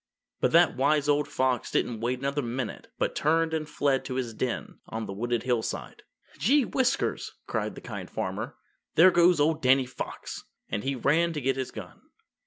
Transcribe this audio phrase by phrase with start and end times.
[0.39, 4.33] But that wise old fox didn't wait another minute but turned and fled to his
[4.33, 6.01] den on the wooded hillside.
[6.39, 8.55] "Gee whiskers!" cried the Kind Farmer,
[8.95, 12.01] "there goes old Danny Fox," and he ran to get his gun.